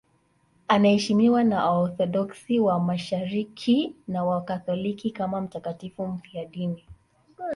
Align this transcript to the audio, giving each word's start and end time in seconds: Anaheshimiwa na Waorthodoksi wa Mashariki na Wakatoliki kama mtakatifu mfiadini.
Anaheshimiwa 0.67 1.43
na 1.43 1.65
Waorthodoksi 1.65 2.59
wa 2.59 2.79
Mashariki 2.79 3.95
na 4.07 4.23
Wakatoliki 4.23 5.11
kama 5.11 5.41
mtakatifu 5.41 6.07
mfiadini. 6.07 6.85